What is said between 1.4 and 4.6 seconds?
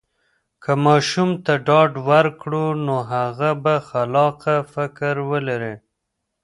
ته ډاډ ورکړو، نو هغه به خلاقه